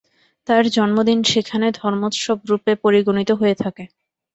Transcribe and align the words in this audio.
তাঁর 0.47 0.63
জন্মদিন 0.75 1.19
সেখানে 1.31 1.67
ধর্মোৎসব-রূপে 1.79 2.71
পরিগণিত 2.83 3.29
হয়ে 3.39 3.55
থাকে। 3.63 3.83